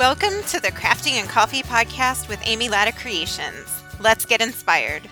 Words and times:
Welcome 0.00 0.42
to 0.44 0.60
the 0.60 0.72
Crafting 0.72 1.20
and 1.20 1.28
Coffee 1.28 1.62
podcast 1.62 2.26
with 2.26 2.40
Amy 2.46 2.70
Latta 2.70 2.90
Creations. 2.90 3.68
Let's 4.00 4.24
get 4.24 4.40
inspired. 4.40 5.02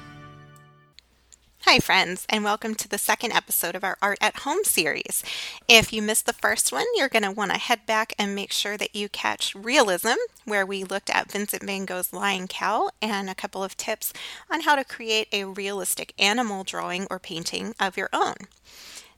Hi, 1.67 1.79
friends, 1.79 2.25
and 2.31 2.43
welcome 2.43 2.75
to 2.77 2.89
the 2.89 2.97
second 2.97 3.33
episode 3.33 3.75
of 3.75 3.85
our 3.85 3.99
Art 4.01 4.17
at 4.23 4.39
Home 4.39 4.65
series. 4.65 5.23
If 5.69 5.93
you 5.93 6.01
missed 6.01 6.25
the 6.25 6.33
first 6.33 6.73
one, 6.73 6.87
you're 6.95 7.11
going 7.11 7.25
to 7.25 7.31
want 7.31 7.53
to 7.53 7.59
head 7.59 7.85
back 7.85 8.15
and 8.19 8.35
make 8.35 8.51
sure 8.51 8.79
that 8.79 8.97
you 8.97 9.11
catch 9.11 9.55
Realism, 9.55 10.15
where 10.47 10.65
we 10.65 10.85
looked 10.85 11.11
at 11.11 11.31
Vincent 11.31 11.65
van 11.65 11.85
Gogh's 11.85 12.15
Lying 12.15 12.49
Cow 12.49 12.89
and 13.03 13.29
a 13.29 13.35
couple 13.35 13.63
of 13.63 13.77
tips 13.77 14.15
on 14.51 14.63
how 14.63 14.75
to 14.75 14.85
create 14.85 15.29
a 15.35 15.45
realistic 15.45 16.15
animal 16.19 16.65
drawing 16.65 17.07
or 17.11 17.19
painting 17.19 17.75
of 17.79 17.99
your 17.99 18.09
own. 18.15 18.37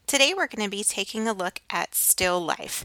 Today, 0.08 0.34
we're 0.34 0.48
going 0.48 0.68
to 0.68 0.76
be 0.76 0.82
taking 0.82 1.28
a 1.28 1.32
look 1.32 1.60
at 1.70 1.94
still 1.94 2.44
life. 2.44 2.84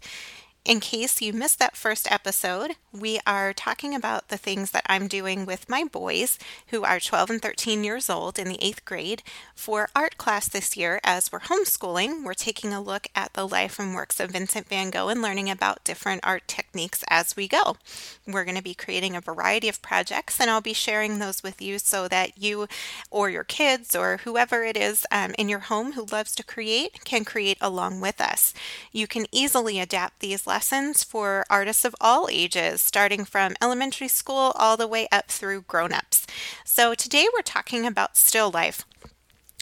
In 0.65 0.79
case 0.79 1.21
you 1.21 1.31
missed 1.31 1.59
that 1.59 1.77
first 1.77 2.11
episode, 2.11 2.71
we 2.91 3.19
are 3.27 3.53
talking 3.53 3.93
about 3.93 4.29
the 4.29 4.37
things 4.37 4.71
that 4.71 4.85
I'm 4.87 5.07
doing 5.07 5.45
with 5.45 5.69
my 5.69 5.83
boys 5.83 6.39
who 6.69 6.83
are 6.83 6.99
12 6.99 7.29
and 7.29 7.39
13 7.41 7.83
years 7.83 8.09
old 8.09 8.39
in 8.39 8.47
the 8.47 8.57
eighth 8.65 8.83
grade 8.83 9.21
for 9.53 9.89
art 9.95 10.17
class 10.17 10.49
this 10.49 10.75
year. 10.75 10.99
As 11.03 11.31
we're 11.31 11.41
homeschooling, 11.41 12.23
we're 12.23 12.33
taking 12.33 12.73
a 12.73 12.81
look 12.81 13.05
at 13.13 13.33
the 13.33 13.47
life 13.47 13.77
and 13.77 13.93
works 13.93 14.19
of 14.19 14.31
Vincent 14.31 14.67
van 14.67 14.89
Gogh 14.89 15.09
and 15.09 15.21
learning 15.21 15.51
about 15.51 15.83
different 15.83 16.21
art 16.23 16.47
techniques 16.47 17.03
as 17.09 17.35
we 17.35 17.47
go. 17.47 17.77
We're 18.25 18.43
going 18.43 18.57
to 18.57 18.63
be 18.63 18.73
creating 18.73 19.15
a 19.15 19.21
variety 19.21 19.69
of 19.69 19.83
projects, 19.83 20.39
and 20.39 20.49
I'll 20.49 20.61
be 20.61 20.73
sharing 20.73 21.19
those 21.19 21.43
with 21.43 21.61
you 21.61 21.77
so 21.77 22.07
that 22.07 22.41
you 22.41 22.67
or 23.11 23.29
your 23.29 23.43
kids 23.43 23.95
or 23.95 24.17
whoever 24.23 24.63
it 24.63 24.77
is 24.77 25.05
um, 25.11 25.35
in 25.37 25.47
your 25.47 25.59
home 25.59 25.91
who 25.91 26.07
loves 26.11 26.33
to 26.35 26.43
create 26.43 27.03
can 27.03 27.23
create 27.23 27.59
along 27.61 28.01
with 28.01 28.19
us. 28.19 28.51
You 28.91 29.05
can 29.05 29.27
easily 29.31 29.79
adapt 29.79 30.21
these 30.21 30.47
lessons 30.55 31.03
for 31.03 31.43
artists 31.49 31.83
of 31.83 31.93
all 31.99 32.29
ages, 32.31 32.81
starting 32.81 33.25
from 33.25 33.57
elementary 33.61 34.07
school 34.07 34.53
all 34.55 34.77
the 34.77 34.87
way 34.87 35.05
up 35.11 35.27
through 35.27 35.61
grown 35.63 35.91
ups. 35.91 36.25
So 36.63 36.93
today 36.93 37.27
we're 37.33 37.41
talking 37.41 37.85
about 37.85 38.15
still 38.15 38.51
life. 38.51 38.85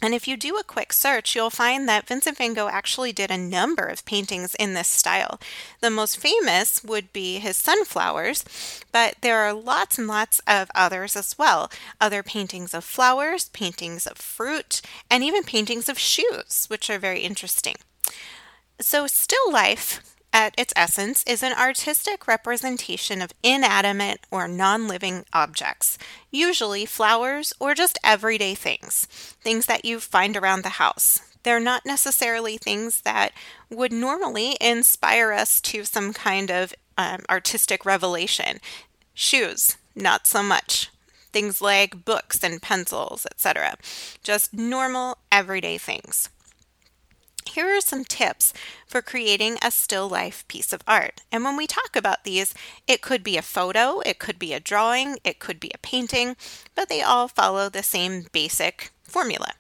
And 0.04 0.14
if 0.14 0.28
you 0.28 0.38
do 0.38 0.56
a 0.58 0.64
quick 0.64 0.94
search, 0.94 1.36
you'll 1.36 1.50
find 1.50 1.90
that 1.90 2.08
Vincent 2.08 2.38
van 2.38 2.54
Gogh 2.54 2.68
actually 2.68 3.12
did 3.12 3.32
a 3.32 3.40
number 3.40 3.86
of 3.86 4.06
paintings 4.06 4.54
in 4.54 4.76
this 4.76 4.88
style. 4.88 5.40
The 5.82 5.90
most 5.90 6.20
famous 6.20 6.84
would 6.84 7.12
be 7.12 7.40
his 7.40 7.58
sunflowers, 7.58 8.46
but 8.92 9.16
there 9.22 9.40
are 9.40 9.52
lots 9.52 9.98
and 9.98 10.08
lots 10.08 10.42
of 10.46 10.70
others 10.76 11.16
as 11.16 11.40
well. 11.40 11.72
Other 12.00 12.22
paintings 12.22 12.76
of 12.76 12.84
flowers, 12.84 13.50
paintings 13.50 14.06
of 14.06 14.20
fruit, 14.20 14.84
and 15.10 15.24
even 15.24 15.44
paintings 15.44 15.90
of 15.90 15.98
shoes, 15.98 16.68
which 16.68 16.88
are 16.92 17.00
very 17.00 17.22
interesting. 17.22 17.78
So, 18.80 19.08
still 19.08 19.52
life 19.52 20.13
at 20.34 20.54
its 20.58 20.74
essence, 20.76 21.24
is 21.28 21.44
an 21.44 21.54
artistic 21.54 22.28
representation 22.28 23.22
of 23.22 23.32
inanimate 23.44 24.22
or 24.32 24.48
non 24.48 24.88
living 24.88 25.26
objects, 25.32 25.98
usually 26.32 26.86
flowers 26.86 27.54
or 27.60 27.76
just 27.76 28.00
everyday 28.04 28.56
things, 28.56 29.06
things 29.42 29.68
that 29.68 29.86
you 29.86 30.00
find 30.00 30.36
around 30.36 30.64
the 30.64 30.70
house. 30.82 31.22
They're 31.44 31.60
not 31.60 31.86
necessarily 31.86 32.58
things 32.58 33.02
that 33.02 33.32
would 33.70 33.92
normally 33.92 34.58
inspire 34.60 35.32
us 35.32 35.62
to 35.62 35.84
some 35.84 36.14
kind 36.14 36.50
of 36.50 36.74
um, 36.98 37.22
artistic 37.30 37.86
revelation. 37.86 38.60
Shoes, 39.14 39.78
not 39.96 40.26
so 40.26 40.42
much. 40.42 40.90
Things 41.32 41.62
like 41.62 42.06
books 42.06 42.44
and 42.44 42.62
pencils, 42.62 43.26
etc. 43.32 43.76
Just 44.24 44.54
normal, 44.54 45.18
everyday 45.32 45.78
things. 45.78 46.30
Here 47.48 47.68
are 47.76 47.82
some 47.82 48.04
tips 48.04 48.54
for 48.86 49.02
creating 49.02 49.58
a 49.62 49.72
still 49.72 50.08
life 50.08 50.48
piece 50.48 50.74
of 50.74 50.84
art. 50.88 51.22
And 51.32 51.44
when 51.44 51.58
we 51.58 51.68
talk 51.68 51.96
about 51.96 52.24
these, 52.24 52.54
it 52.88 53.02
could 53.02 53.24
be 53.24 53.38
a 53.38 53.42
photo, 53.42 54.00
it 54.02 54.20
could 54.20 54.40
be 54.40 54.54
a 54.54 54.60
drawing, 54.60 55.18
it 55.24 55.40
could 55.40 55.60
be 55.60 55.72
a 55.74 55.80
painting, 55.80 56.36
but 56.76 56.90
they 56.90 57.02
all 57.02 57.28
follow 57.28 57.70
the 57.70 57.84
same 57.84 58.26
basic 58.32 58.92
formula. 59.04 59.54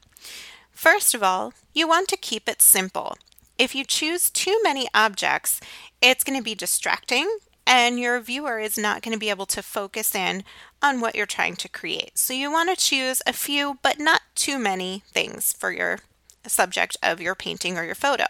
First 0.71 1.13
of 1.13 1.23
all, 1.23 1.53
you 1.73 1.87
want 1.87 2.07
to 2.09 2.17
keep 2.17 2.49
it 2.49 2.61
simple. 2.61 3.17
If 3.57 3.75
you 3.75 3.85
choose 3.85 4.29
too 4.29 4.59
many 4.63 4.87
objects, 4.93 5.59
it's 6.01 6.23
going 6.23 6.37
to 6.37 6.43
be 6.43 6.55
distracting 6.55 7.37
and 7.65 7.99
your 7.99 8.19
viewer 8.19 8.59
is 8.59 8.77
not 8.77 9.01
going 9.01 9.13
to 9.13 9.19
be 9.19 9.29
able 9.29 9.45
to 9.47 9.63
focus 9.63 10.13
in 10.13 10.43
on 10.81 10.99
what 10.99 11.15
you're 11.15 11.25
trying 11.25 11.55
to 11.55 11.69
create. 11.69 12.17
So 12.17 12.33
you 12.33 12.51
want 12.51 12.69
to 12.69 12.75
choose 12.75 13.21
a 13.25 13.33
few, 13.33 13.79
but 13.81 13.99
not 13.99 14.21
too 14.35 14.59
many 14.59 15.03
things 15.13 15.53
for 15.53 15.71
your 15.71 15.99
subject 16.47 16.97
of 17.01 17.21
your 17.21 17.35
painting 17.35 17.77
or 17.77 17.83
your 17.83 17.95
photo. 17.95 18.25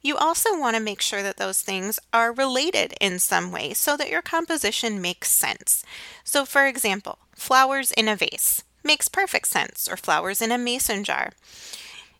You 0.00 0.16
also 0.16 0.58
want 0.58 0.76
to 0.76 0.82
make 0.82 1.00
sure 1.00 1.22
that 1.22 1.38
those 1.38 1.60
things 1.60 1.98
are 2.12 2.32
related 2.32 2.94
in 3.00 3.18
some 3.18 3.50
way 3.50 3.74
so 3.74 3.96
that 3.96 4.10
your 4.10 4.22
composition 4.22 5.00
makes 5.00 5.30
sense. 5.30 5.84
So, 6.22 6.44
for 6.44 6.66
example, 6.66 7.18
flowers 7.34 7.90
in 7.92 8.08
a 8.08 8.14
vase 8.14 8.62
makes 8.84 9.08
perfect 9.08 9.48
sense, 9.48 9.88
or 9.90 9.96
flowers 9.96 10.40
in 10.40 10.52
a 10.52 10.58
mason 10.58 11.02
jar. 11.02 11.32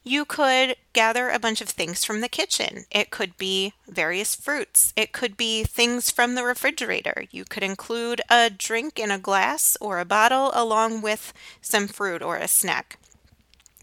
You 0.04 0.24
could 0.24 0.76
gather 0.92 1.28
a 1.28 1.38
bunch 1.38 1.60
of 1.60 1.68
things 1.68 2.04
from 2.04 2.20
the 2.20 2.28
kitchen. 2.28 2.86
It 2.90 3.10
could 3.10 3.36
be 3.36 3.74
various 3.86 4.34
fruits. 4.34 4.92
It 4.96 5.12
could 5.12 5.36
be 5.36 5.64
things 5.64 6.10
from 6.10 6.34
the 6.34 6.44
refrigerator. 6.44 7.24
You 7.30 7.44
could 7.44 7.62
include 7.62 8.22
a 8.30 8.48
drink 8.48 8.98
in 8.98 9.10
a 9.10 9.18
glass 9.18 9.76
or 9.80 9.98
a 9.98 10.04
bottle 10.04 10.50
along 10.54 11.02
with 11.02 11.32
some 11.60 11.88
fruit 11.88 12.22
or 12.22 12.36
a 12.36 12.48
snack. 12.48 12.98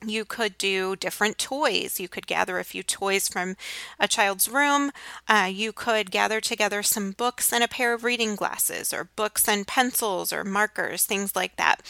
You 0.08 0.26
could 0.26 0.58
do 0.58 0.96
different 0.96 1.38
toys. 1.38 2.00
You 2.00 2.08
could 2.08 2.28
gather 2.28 2.60
a 2.60 2.64
few 2.64 2.84
toys 2.84 3.28
from 3.28 3.56
a 4.00 4.08
child's 4.08 4.48
room. 4.50 4.92
Uh, 5.28 5.50
you 5.52 5.72
could 5.72 6.12
gather 6.12 6.40
together 6.40 6.84
some 6.84 7.12
books 7.12 7.52
and 7.52 7.64
a 7.64 7.68
pair 7.68 7.94
of 7.94 8.04
reading 8.04 8.36
glasses, 8.36 8.94
or 8.94 9.10
books 9.16 9.48
and 9.48 9.68
pencils, 9.68 10.32
or 10.32 10.44
markers, 10.44 11.06
things 11.06 11.36
like 11.36 11.56
that. 11.56 11.82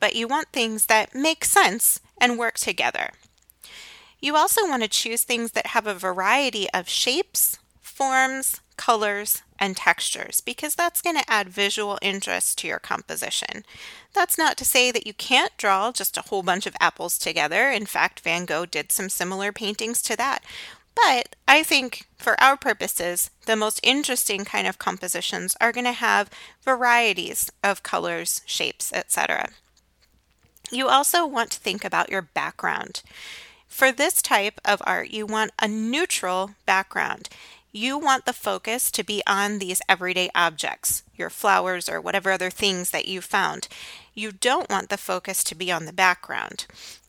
But 0.00 0.16
you 0.16 0.26
want 0.26 0.48
things 0.52 0.86
that 0.86 1.14
make 1.14 1.44
sense 1.44 2.00
and 2.20 2.38
work 2.38 2.58
together. 2.58 3.10
You 4.20 4.36
also 4.36 4.68
want 4.68 4.82
to 4.82 4.88
choose 4.88 5.22
things 5.22 5.52
that 5.52 5.68
have 5.68 5.86
a 5.86 5.94
variety 5.94 6.68
of 6.72 6.88
shapes, 6.88 7.58
forms, 7.80 8.60
colors, 8.82 9.42
and 9.60 9.76
textures 9.76 10.40
because 10.40 10.74
that's 10.74 11.00
going 11.00 11.16
to 11.16 11.30
add 11.30 11.48
visual 11.48 12.00
interest 12.02 12.58
to 12.58 12.66
your 12.66 12.80
composition. 12.80 13.64
That's 14.12 14.36
not 14.36 14.56
to 14.56 14.64
say 14.64 14.90
that 14.90 15.06
you 15.06 15.14
can't 15.14 15.56
draw 15.56 15.92
just 15.92 16.16
a 16.16 16.22
whole 16.22 16.42
bunch 16.42 16.66
of 16.66 16.74
apples 16.80 17.16
together. 17.16 17.70
In 17.70 17.86
fact, 17.86 18.18
Van 18.18 18.44
Gogh 18.44 18.66
did 18.66 18.90
some 18.90 19.08
similar 19.08 19.52
paintings 19.52 20.02
to 20.02 20.16
that. 20.16 20.42
But 20.96 21.36
I 21.46 21.62
think 21.62 22.08
for 22.16 22.38
our 22.42 22.56
purposes, 22.56 23.30
the 23.46 23.54
most 23.54 23.78
interesting 23.84 24.44
kind 24.44 24.66
of 24.66 24.80
compositions 24.80 25.56
are 25.60 25.70
going 25.70 25.86
to 25.86 25.92
have 25.92 26.28
varieties 26.62 27.52
of 27.62 27.84
colors, 27.84 28.42
shapes, 28.46 28.92
etc. 28.92 29.50
You 30.72 30.88
also 30.88 31.24
want 31.24 31.52
to 31.52 31.60
think 31.60 31.84
about 31.84 32.10
your 32.10 32.22
background. 32.22 33.02
For 33.68 33.92
this 33.92 34.20
type 34.20 34.60
of 34.64 34.82
art, 34.84 35.12
you 35.12 35.24
want 35.24 35.52
a 35.60 35.68
neutral 35.68 36.50
background 36.66 37.28
you 37.72 37.98
want 37.98 38.26
the 38.26 38.34
focus 38.34 38.90
to 38.90 39.02
be 39.02 39.22
on 39.26 39.58
these 39.58 39.80
everyday 39.88 40.28
objects, 40.34 41.02
your 41.16 41.30
flowers 41.30 41.88
or 41.88 42.00
whatever 42.00 42.30
other 42.30 42.50
things 42.50 42.90
that 42.90 43.08
you 43.08 43.22
found. 43.22 43.66
You 44.14 44.30
don't 44.30 44.68
want 44.68 44.90
the 44.90 44.98
focus 44.98 45.42
to 45.44 45.54
be 45.54 45.72
on 45.72 45.86
the 45.86 45.92
background. 45.92 46.66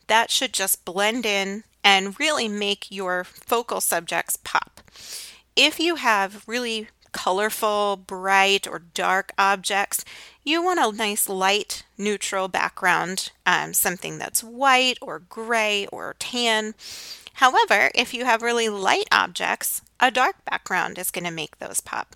That 0.08 0.32
should 0.32 0.54
just 0.54 0.86
blend 0.86 1.26
in 1.26 1.66
and 1.84 2.18
really 2.18 2.48
make 2.48 2.90
your 2.90 3.26
focal 3.26 3.82
subjects 3.82 4.38
pop. 4.42 4.80
If 5.56 5.80
you 5.80 5.96
have 5.96 6.44
really 6.48 6.88
colorful, 7.14 7.96
bright, 7.96 8.68
or 8.68 8.80
dark 8.80 9.32
objects, 9.38 10.04
you 10.44 10.62
want 10.62 10.80
a 10.80 10.92
nice 10.96 11.30
light, 11.30 11.84
neutral 11.98 12.50
background, 12.50 13.32
um, 13.46 13.74
something 13.74 14.18
that's 14.18 14.44
white 14.44 14.98
or 15.02 15.20
gray 15.20 15.88
or 15.92 16.16
tan. 16.20 16.76
However, 17.36 17.90
if 17.96 18.14
you 18.14 18.26
have 18.26 18.42
really 18.42 18.68
light 18.68 19.08
objects, 19.12 19.82
a 20.00 20.12
dark 20.12 20.44
background 20.46 20.98
is 20.98 21.12
going 21.12 21.24
to 21.24 21.32
make 21.32 21.60
those 21.60 21.80
pop. 21.80 22.16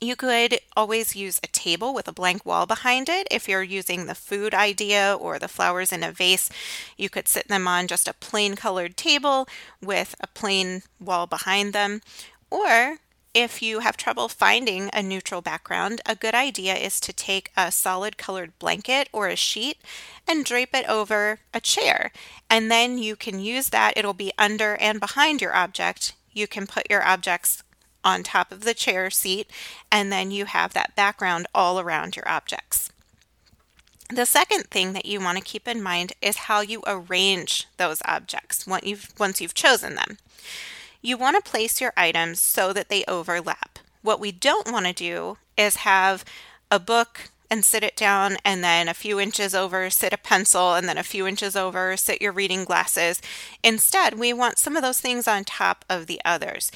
You 0.00 0.14
could 0.14 0.60
always 0.76 1.16
use 1.16 1.40
a 1.42 1.48
table 1.48 1.92
with 1.92 2.06
a 2.06 2.12
blank 2.12 2.46
wall 2.46 2.66
behind 2.66 3.08
it. 3.08 3.26
If 3.32 3.48
you're 3.48 3.64
using 3.64 4.06
the 4.06 4.14
food 4.14 4.54
idea 4.54 5.16
or 5.18 5.38
the 5.38 5.48
flowers 5.48 5.92
in 5.92 6.04
a 6.04 6.12
vase, 6.12 6.50
you 6.96 7.10
could 7.10 7.26
sit 7.26 7.48
them 7.48 7.66
on 7.66 7.88
just 7.88 8.06
a 8.06 8.12
plain 8.12 8.54
colored 8.54 8.96
table 8.96 9.48
with 9.82 10.14
a 10.20 10.28
plain 10.28 10.82
wall 11.00 11.26
behind 11.26 11.72
them. 11.72 12.00
Or 12.48 12.98
if 13.34 13.62
you 13.62 13.80
have 13.80 13.96
trouble 13.96 14.28
finding 14.28 14.90
a 14.92 15.02
neutral 15.02 15.40
background, 15.40 16.00
a 16.06 16.14
good 16.14 16.34
idea 16.34 16.74
is 16.74 16.98
to 17.00 17.12
take 17.12 17.52
a 17.56 17.70
solid 17.70 18.16
colored 18.16 18.58
blanket 18.58 19.08
or 19.12 19.28
a 19.28 19.36
sheet 19.36 19.78
and 20.26 20.44
drape 20.44 20.74
it 20.74 20.88
over 20.88 21.40
a 21.52 21.60
chair. 21.60 22.10
And 22.48 22.70
then 22.70 22.98
you 22.98 23.16
can 23.16 23.38
use 23.38 23.68
that, 23.70 23.96
it'll 23.96 24.14
be 24.14 24.32
under 24.38 24.76
and 24.76 24.98
behind 25.00 25.40
your 25.40 25.54
object. 25.54 26.14
You 26.32 26.46
can 26.46 26.66
put 26.66 26.90
your 26.90 27.04
objects 27.04 27.62
on 28.04 28.22
top 28.22 28.52
of 28.52 28.62
the 28.62 28.74
chair 28.74 29.10
seat, 29.10 29.50
and 29.90 30.10
then 30.10 30.30
you 30.30 30.46
have 30.46 30.72
that 30.72 30.96
background 30.96 31.46
all 31.54 31.78
around 31.78 32.16
your 32.16 32.28
objects. 32.28 32.90
The 34.08 34.24
second 34.24 34.70
thing 34.70 34.94
that 34.94 35.04
you 35.04 35.20
want 35.20 35.36
to 35.36 35.44
keep 35.44 35.68
in 35.68 35.82
mind 35.82 36.14
is 36.22 36.36
how 36.36 36.60
you 36.60 36.82
arrange 36.86 37.66
those 37.76 38.00
objects 38.06 38.66
once 38.66 38.86
you've, 38.86 39.12
once 39.18 39.40
you've 39.40 39.54
chosen 39.54 39.96
them. 39.96 40.16
You 41.08 41.16
want 41.16 41.42
to 41.42 41.50
place 41.50 41.80
your 41.80 41.94
items 41.96 42.38
so 42.38 42.74
that 42.74 42.90
they 42.90 43.02
overlap. 43.08 43.78
What 44.02 44.20
we 44.20 44.30
don't 44.30 44.70
want 44.70 44.84
to 44.84 44.92
do 44.92 45.38
is 45.56 45.76
have 45.76 46.22
a 46.70 46.78
book 46.78 47.30
and 47.50 47.64
sit 47.64 47.82
it 47.82 47.96
down, 47.96 48.36
and 48.44 48.62
then 48.62 48.90
a 48.90 48.92
few 48.92 49.18
inches 49.18 49.54
over, 49.54 49.88
sit 49.88 50.12
a 50.12 50.18
pencil, 50.18 50.74
and 50.74 50.86
then 50.86 50.98
a 50.98 51.02
few 51.02 51.26
inches 51.26 51.56
over, 51.56 51.96
sit 51.96 52.20
your 52.20 52.32
reading 52.32 52.62
glasses. 52.66 53.22
Instead, 53.64 54.18
we 54.18 54.34
want 54.34 54.58
some 54.58 54.76
of 54.76 54.82
those 54.82 55.00
things 55.00 55.26
on 55.26 55.44
top 55.44 55.82
of 55.88 56.08
the 56.08 56.20
others. 56.26 56.70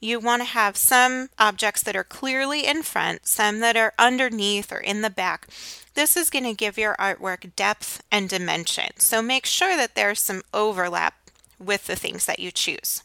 You 0.00 0.18
want 0.18 0.42
to 0.42 0.48
have 0.48 0.76
some 0.76 1.28
objects 1.38 1.84
that 1.84 1.94
are 1.94 2.02
clearly 2.02 2.66
in 2.66 2.82
front, 2.82 3.24
some 3.24 3.60
that 3.60 3.76
are 3.76 3.94
underneath 4.00 4.72
or 4.72 4.78
in 4.78 5.02
the 5.02 5.10
back. 5.10 5.46
This 5.94 6.16
is 6.16 6.28
going 6.28 6.44
to 6.46 6.54
give 6.54 6.76
your 6.76 6.96
artwork 6.96 7.54
depth 7.54 8.02
and 8.10 8.28
dimension. 8.28 8.88
So 8.96 9.22
make 9.22 9.46
sure 9.46 9.76
that 9.76 9.94
there's 9.94 10.20
some 10.20 10.42
overlap 10.52 11.14
with 11.60 11.86
the 11.86 11.94
things 11.94 12.26
that 12.26 12.40
you 12.40 12.50
choose. 12.50 13.04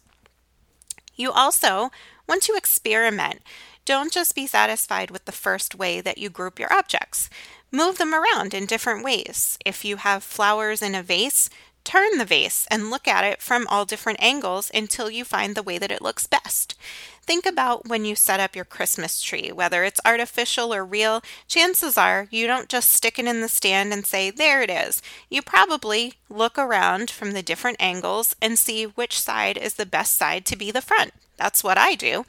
You 1.21 1.31
also 1.31 1.91
want 2.27 2.41
to 2.44 2.56
experiment. 2.56 3.41
Don't 3.85 4.12
just 4.12 4.33
be 4.33 4.47
satisfied 4.47 5.12
with 5.12 5.25
the 5.25 5.31
first 5.31 5.75
way 5.75 6.01
that 6.01 6.18
you 6.18 6.31
group 6.31 6.57
your 6.57 6.73
objects. 6.73 7.29
Move 7.71 8.00
them 8.00 8.12
around 8.12 8.56
in 8.56 8.65
different 8.65 9.03
ways. 9.03 9.59
If 9.63 9.85
you 9.85 9.97
have 9.97 10.23
flowers 10.23 10.81
in 10.81 10.95
a 10.95 11.03
vase, 11.03 11.47
turn 11.83 12.17
the 12.17 12.25
vase 12.25 12.67
and 12.69 12.89
look 12.89 13.07
at 13.07 13.23
it 13.23 13.41
from 13.41 13.67
all 13.67 13.85
different 13.85 14.21
angles 14.21 14.71
until 14.73 15.09
you 15.09 15.23
find 15.23 15.55
the 15.55 15.63
way 15.63 15.77
that 15.77 15.91
it 15.91 16.01
looks 16.01 16.27
best. 16.27 16.75
Think 17.23 17.45
about 17.45 17.87
when 17.87 18.03
you 18.03 18.15
set 18.15 18.39
up 18.39 18.55
your 18.55 18.65
Christmas 18.65 19.21
tree, 19.21 19.51
whether 19.51 19.83
it's 19.83 20.01
artificial 20.03 20.73
or 20.73 20.83
real, 20.83 21.21
chances 21.47 21.97
are 21.97 22.27
you 22.31 22.47
don't 22.47 22.67
just 22.67 22.91
stick 22.91 23.19
it 23.19 23.25
in 23.25 23.41
the 23.41 23.47
stand 23.47 23.93
and 23.93 24.05
say, 24.05 24.31
there 24.31 24.61
it 24.61 24.69
is. 24.69 25.01
You 25.29 25.41
probably 25.41 26.15
look 26.29 26.57
around 26.57 27.11
from 27.11 27.31
the 27.31 27.43
different 27.43 27.77
angles 27.79 28.35
and 28.41 28.57
see 28.57 28.85
which 28.85 29.19
side 29.19 29.57
is 29.57 29.75
the 29.75 29.85
best 29.85 30.17
side 30.17 30.45
to 30.47 30.57
be 30.57 30.71
the 30.71 30.81
front. 30.81 31.13
That's 31.37 31.63
what 31.63 31.77
I 31.77 31.95
do. 31.95 32.25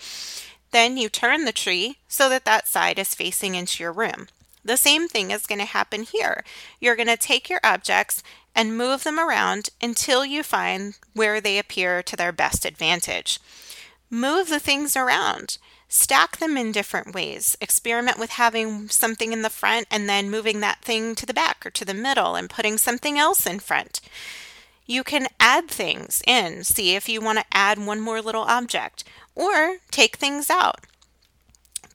Then 0.70 0.96
you 0.96 1.08
turn 1.08 1.44
the 1.44 1.52
tree 1.52 1.98
so 2.08 2.28
that 2.28 2.44
that 2.44 2.68
side 2.68 2.98
is 2.98 3.14
facing 3.14 3.54
into 3.54 3.82
your 3.82 3.92
room. 3.92 4.28
The 4.64 4.76
same 4.76 5.08
thing 5.08 5.30
is 5.30 5.46
going 5.46 5.58
to 5.58 5.64
happen 5.64 6.02
here. 6.02 6.44
You're 6.80 6.96
going 6.96 7.08
to 7.08 7.16
take 7.16 7.50
your 7.50 7.60
objects 7.64 8.22
and 8.54 8.76
move 8.76 9.04
them 9.04 9.18
around 9.18 9.70
until 9.80 10.24
you 10.24 10.42
find 10.42 10.98
where 11.14 11.40
they 11.40 11.58
appear 11.58 12.02
to 12.02 12.16
their 12.16 12.32
best 12.32 12.64
advantage. 12.64 13.40
Move 14.10 14.48
the 14.48 14.60
things 14.60 14.96
around. 14.96 15.58
Stack 15.88 16.38
them 16.38 16.56
in 16.56 16.72
different 16.72 17.14
ways. 17.14 17.56
Experiment 17.60 18.18
with 18.18 18.30
having 18.30 18.88
something 18.88 19.32
in 19.32 19.42
the 19.42 19.50
front 19.50 19.86
and 19.90 20.08
then 20.08 20.30
moving 20.30 20.60
that 20.60 20.82
thing 20.82 21.14
to 21.16 21.26
the 21.26 21.34
back 21.34 21.66
or 21.66 21.70
to 21.70 21.84
the 21.84 21.94
middle 21.94 22.34
and 22.34 22.48
putting 22.48 22.78
something 22.78 23.18
else 23.18 23.46
in 23.46 23.58
front. 23.58 24.00
You 24.86 25.04
can 25.04 25.28
add 25.38 25.68
things 25.68 26.22
in, 26.26 26.64
see 26.64 26.94
if 26.94 27.08
you 27.08 27.20
want 27.20 27.38
to 27.38 27.44
add 27.52 27.78
one 27.78 28.00
more 28.00 28.20
little 28.20 28.42
object, 28.42 29.04
or 29.34 29.78
take 29.90 30.16
things 30.16 30.50
out. 30.50 30.80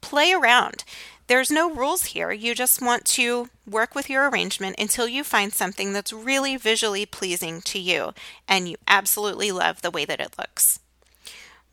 Play 0.01 0.31
around. 0.31 0.83
There's 1.27 1.51
no 1.51 1.69
rules 1.69 2.05
here. 2.05 2.31
You 2.31 2.55
just 2.55 2.81
want 2.81 3.03
to 3.05 3.49
work 3.69 3.93
with 3.93 4.09
your 4.09 4.29
arrangement 4.29 4.77
until 4.79 5.09
you 5.09 5.25
find 5.25 5.53
something 5.53 5.91
that's 5.91 6.13
really 6.13 6.55
visually 6.55 7.05
pleasing 7.05 7.59
to 7.63 7.79
you 7.79 8.13
and 8.47 8.69
you 8.69 8.77
absolutely 8.87 9.51
love 9.51 9.81
the 9.81 9.91
way 9.91 10.05
that 10.05 10.21
it 10.21 10.37
looks. 10.37 10.79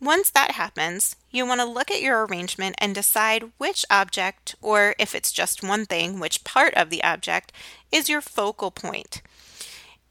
Once 0.01 0.29
that 0.29 0.51
happens, 0.53 1.15
you 1.31 1.47
want 1.47 1.61
to 1.61 1.67
look 1.67 1.89
at 1.89 2.03
your 2.03 2.27
arrangement 2.27 2.75
and 2.79 2.97
decide 2.97 3.53
which 3.59 3.87
object, 3.89 4.57
or 4.61 4.97
if 4.99 5.15
it's 5.15 5.31
just 5.31 5.63
one 5.63 5.87
thing, 5.87 6.19
which 6.19 6.43
part 6.43 6.75
of 6.75 6.91
the 6.91 7.03
object 7.05 7.53
is 7.93 8.09
your 8.09 8.21
focal 8.21 8.73
point. 8.73 9.23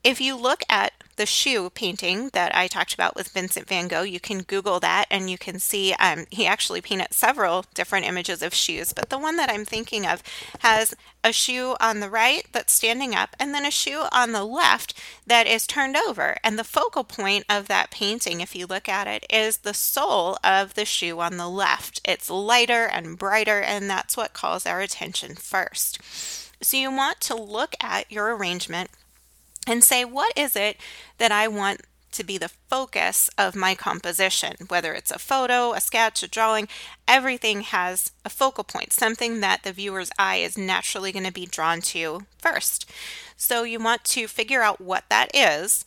If 0.04 0.20
you 0.20 0.36
look 0.36 0.64
at 0.70 0.94
the 1.16 1.26
shoe 1.26 1.70
painting 1.70 2.30
that 2.30 2.56
I 2.56 2.68
talked 2.68 2.94
about 2.94 3.16
with 3.16 3.30
Vincent 3.30 3.68
van 3.68 3.88
Gogh. 3.88 4.04
You 4.04 4.20
can 4.20 4.40
Google 4.40 4.80
that 4.80 5.06
and 5.12 5.30
you 5.30 5.38
can 5.38 5.60
see 5.60 5.94
um, 5.94 6.26
he 6.32 6.46
actually 6.46 6.82
painted 6.82 7.14
several 7.14 7.66
different 7.74 8.06
images 8.06 8.42
of 8.42 8.54
shoes, 8.54 8.94
but 8.94 9.10
the 9.10 9.18
one 9.18 9.38
that 9.38 9.50
I'm 9.50 9.66
thinking 9.66 10.06
of 10.06 10.24
has 10.60 10.96
a 11.24 11.32
shoe 11.32 11.76
on 11.80 12.00
the 12.00 12.10
right 12.10 12.46
that's 12.52 12.74
standing 12.74 13.16
up 13.16 13.36
and 13.40 13.54
then 13.54 13.66
a 13.66 13.72
shoe 13.72 14.06
on 14.12 14.32
the 14.32 14.44
left 14.44 15.00
that 15.26 15.48
is 15.48 15.68
turned 15.68 15.96
over. 15.96 16.38
And 16.44 16.58
the 16.58 16.64
focal 16.64 17.04
point 17.04 17.46
of 17.48 17.68
that 17.68 17.92
painting, 17.92 18.42
if 18.42 18.56
you 18.56 18.66
look 18.66 18.90
at 18.90 19.08
it, 19.08 19.26
is 19.30 19.60
the 19.60 19.74
sole 19.74 20.38
of 20.44 20.74
the 20.74 20.86
shoe 20.86 21.20
on 21.20 21.38
the 21.38 21.50
left. 21.50 22.02
It's 22.06 22.30
lighter 22.30 22.86
and 22.86 23.18
brighter, 23.18 23.62
and 23.62 23.90
that's 23.90 24.18
what 24.18 24.34
calls 24.34 24.66
our 24.66 24.82
attention 24.82 25.36
first. 25.36 26.00
So 26.62 26.78
you 26.78 26.92
want 26.92 27.20
to 27.22 27.36
look 27.36 27.76
at 27.82 28.12
your 28.12 28.36
arrangement 28.36 28.90
and 29.68 29.84
say, 29.84 30.06
what 30.06 30.38
is 30.38 30.56
it 30.56 30.78
that 31.18 31.32
I 31.32 31.48
want 31.48 31.82
to 32.12 32.24
be 32.24 32.38
the 32.38 32.52
focus 32.70 33.30
of 33.38 33.56
my 33.56 33.76
composition? 33.76 34.56
Whether 34.68 34.94
it's 34.94 35.12
a 35.12 35.20
photo, 35.20 35.74
a 35.74 35.82
sketch, 35.82 36.22
a 36.24 36.28
drawing, 36.28 36.68
everything 37.08 37.62
has 37.62 38.12
a 38.24 38.30
focal 38.30 38.64
point, 38.64 38.94
something 38.94 39.40
that 39.40 39.64
the 39.64 39.74
viewer's 39.74 40.12
eye 40.18 40.38
is 40.38 40.58
naturally 40.58 41.12
going 41.12 41.26
to 41.26 41.34
be 41.34 41.46
drawn 41.46 41.82
to 41.82 42.26
first. 42.38 42.90
So 43.36 43.64
you 43.64 43.80
want 43.80 44.04
to 44.06 44.28
figure 44.28 44.62
out 44.62 44.80
what 44.80 45.06
that 45.10 45.30
is. 45.34 45.86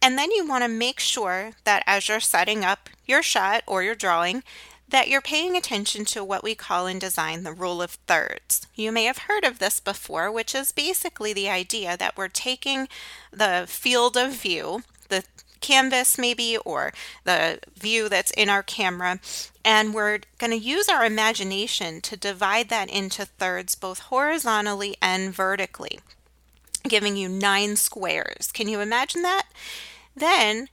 And 0.00 0.16
then 0.16 0.30
you 0.30 0.46
want 0.46 0.64
to 0.64 0.68
make 0.68 1.00
sure 1.00 1.52
that 1.64 1.82
as 1.86 2.08
you're 2.08 2.20
setting 2.20 2.64
up 2.64 2.88
your 3.04 3.22
shot 3.22 3.62
or 3.66 3.82
your 3.82 3.94
drawing, 3.96 4.42
that 4.88 5.08
you're 5.08 5.20
paying 5.20 5.56
attention 5.56 6.04
to 6.06 6.24
what 6.24 6.42
we 6.42 6.54
call 6.54 6.86
in 6.86 6.98
design 6.98 7.42
the 7.42 7.52
rule 7.52 7.82
of 7.82 7.92
thirds. 8.06 8.66
You 8.74 8.90
may 8.90 9.04
have 9.04 9.18
heard 9.18 9.44
of 9.44 9.58
this 9.58 9.80
before, 9.80 10.32
which 10.32 10.54
is 10.54 10.72
basically 10.72 11.32
the 11.32 11.48
idea 11.48 11.96
that 11.96 12.16
we're 12.16 12.28
taking 12.28 12.88
the 13.30 13.64
field 13.68 14.16
of 14.16 14.32
view, 14.32 14.82
the 15.08 15.24
canvas 15.60 16.16
maybe, 16.16 16.56
or 16.64 16.92
the 17.24 17.58
view 17.76 18.08
that's 18.08 18.30
in 18.30 18.48
our 18.48 18.62
camera, 18.62 19.20
and 19.64 19.92
we're 19.92 20.20
going 20.38 20.52
to 20.52 20.56
use 20.56 20.88
our 20.88 21.04
imagination 21.04 22.00
to 22.00 22.16
divide 22.16 22.68
that 22.70 22.88
into 22.88 23.26
thirds 23.26 23.74
both 23.74 23.98
horizontally 23.98 24.96
and 25.02 25.34
vertically, 25.34 26.00
giving 26.84 27.16
you 27.16 27.28
nine 27.28 27.76
squares. 27.76 28.50
Can 28.52 28.68
you 28.68 28.80
imagine 28.80 29.22
that? 29.22 29.46
Then 30.16 30.68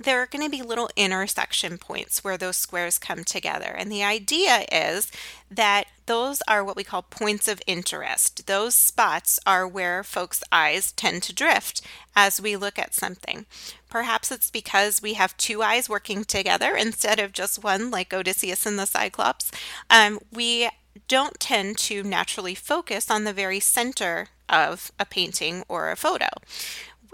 there 0.00 0.22
are 0.22 0.26
going 0.26 0.42
to 0.42 0.50
be 0.50 0.62
little 0.62 0.88
intersection 0.96 1.76
points 1.76 2.24
where 2.24 2.38
those 2.38 2.56
squares 2.56 2.98
come 2.98 3.22
together. 3.22 3.66
And 3.66 3.92
the 3.92 4.02
idea 4.02 4.64
is 4.72 5.12
that 5.50 5.84
those 6.06 6.40
are 6.48 6.64
what 6.64 6.76
we 6.76 6.84
call 6.84 7.02
points 7.02 7.46
of 7.46 7.60
interest. 7.66 8.46
Those 8.46 8.74
spots 8.74 9.38
are 9.46 9.68
where 9.68 10.02
folks' 10.02 10.42
eyes 10.50 10.92
tend 10.92 11.22
to 11.24 11.34
drift 11.34 11.82
as 12.16 12.40
we 12.40 12.56
look 12.56 12.78
at 12.78 12.94
something. 12.94 13.44
Perhaps 13.90 14.32
it's 14.32 14.50
because 14.50 15.02
we 15.02 15.14
have 15.14 15.36
two 15.36 15.62
eyes 15.62 15.88
working 15.88 16.24
together 16.24 16.74
instead 16.74 17.20
of 17.20 17.32
just 17.32 17.62
one, 17.62 17.90
like 17.90 18.14
Odysseus 18.14 18.64
and 18.64 18.78
the 18.78 18.86
Cyclops. 18.86 19.52
Um, 19.90 20.18
we 20.32 20.70
don't 21.08 21.38
tend 21.38 21.76
to 21.76 22.02
naturally 22.02 22.54
focus 22.54 23.10
on 23.10 23.24
the 23.24 23.32
very 23.32 23.60
center 23.60 24.28
of 24.48 24.90
a 24.98 25.04
painting 25.04 25.62
or 25.68 25.90
a 25.90 25.96
photo 25.96 26.26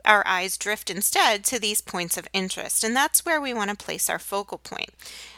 our 0.07 0.27
eyes 0.27 0.57
drift 0.57 0.91
instead 0.91 1.45
to 1.45 1.59
these 1.59 1.81
points 1.81 2.17
of 2.17 2.29
interest, 2.33 2.85
and 2.85 2.95
that's 2.95 3.25
where 3.25 3.41
we 3.41 3.53
want 3.53 3.71
to 3.71 3.77
place 3.77 4.09
our 4.09 4.19
focal 4.19 4.59
point. 4.59 4.91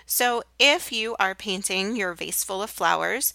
So 0.07 0.43
if 0.59 0.93
you 0.93 1.17
are 1.19 1.35
painting 1.35 1.97
your 1.97 2.15
vase 2.15 2.45
full 2.45 2.63
of 2.63 2.71
flowers, 2.71 3.33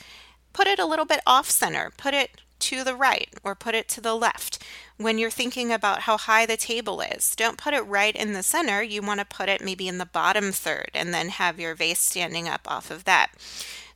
put 0.54 0.68
it 0.68 0.80
a 0.80 0.86
little 0.86 1.06
bit 1.06 1.22
off 1.26 1.50
center, 1.50 1.92
put 1.98 2.14
it 2.14 2.42
to 2.60 2.84
the 2.84 2.96
right 2.96 3.30
or 3.44 3.56
put 3.56 3.76
it 3.76 3.90
to 3.90 4.02
the 4.02 4.16
left. 4.16 4.64
When 4.98 5.18
you're 5.18 5.30
thinking 5.30 5.72
about 5.72 6.02
how 6.02 6.18
high 6.18 6.46
the 6.46 6.56
table 6.56 7.02
is, 7.02 7.36
don't 7.36 7.58
put 7.58 7.74
it 7.74 7.82
right 7.82 8.16
in 8.16 8.34
the 8.34 8.44
center. 8.44 8.82
You 8.82 9.02
want 9.02 9.20
to 9.20 9.26
put 9.26 9.50
it 9.50 9.62
maybe 9.64 9.88
in 9.88 9.98
the 9.98 10.06
bottom 10.06 10.52
third 10.52 10.92
and 10.94 11.14
then 11.14 11.30
have 11.30 11.60
your 11.60 11.76
vase 11.76 12.00
standing 12.00 12.48
up 12.48 12.62
off 12.66 12.90
of 12.90 13.04
that. 13.04 13.32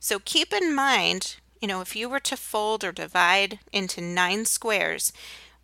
So 0.00 0.18
keep 0.18 0.52
in 0.52 0.74
mind, 0.74 1.36
you 1.62 1.68
know, 1.68 1.80
if 1.80 1.96
you 1.96 2.08
were 2.08 2.20
to 2.20 2.36
fold 2.36 2.84
or 2.84 2.92
divide 2.92 3.58
into 3.72 4.00
nine 4.00 4.44
squares, 4.44 5.12